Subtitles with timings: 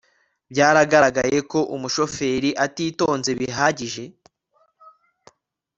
[0.51, 4.03] byaragaragaye ko umushoferi atitonze bihagije